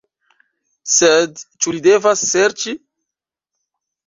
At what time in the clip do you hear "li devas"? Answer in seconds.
1.75-2.25